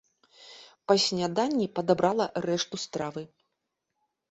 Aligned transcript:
Па 0.91 0.95
сняданні 1.03 1.67
падабрала 1.81 2.25
рэшту 2.49 2.83
стравы. 2.87 3.21